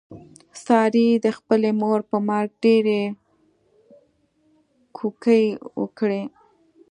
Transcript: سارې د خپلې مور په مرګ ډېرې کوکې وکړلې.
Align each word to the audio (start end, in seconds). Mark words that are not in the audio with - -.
سارې 0.63 1.07
د 1.25 1.27
خپلې 1.37 1.69
مور 1.81 1.99
په 2.09 2.17
مرګ 2.29 2.51
ډېرې 2.63 3.01
کوکې 4.97 5.41
وکړلې. 5.81 6.23